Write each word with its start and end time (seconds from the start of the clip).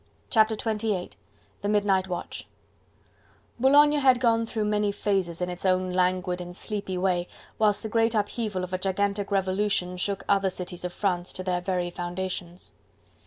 Chapter 0.31 0.55
XXVIII: 0.55 1.11
The 1.61 1.69
Midnight 1.69 2.07
Watch 2.07 2.47
Boulogne 3.59 3.99
had 3.99 4.19
gone 4.19 4.47
through 4.47 4.65
many 4.65 4.91
phases, 4.91 5.41
in 5.43 5.49
its 5.51 5.63
own 5.63 5.91
languid 5.93 6.41
and 6.41 6.55
sleepy 6.57 6.97
way, 6.97 7.27
whilst 7.59 7.83
the 7.83 7.87
great 7.87 8.15
upheaval 8.15 8.63
of 8.63 8.73
a 8.73 8.79
gigantic 8.79 9.29
revolution 9.29 9.97
shook 9.97 10.23
other 10.27 10.49
cities 10.49 10.83
of 10.83 10.91
France 10.91 11.31
to 11.33 11.43
their 11.43 11.61
very 11.61 11.91
foundations. 11.91 12.71